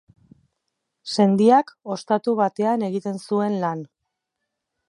[1.15, 3.89] Sendiak ostatu batean egiten zuen lan.